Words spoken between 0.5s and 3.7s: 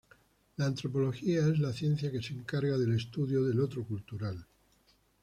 La antropología es la ciencia que se encarga del estudio del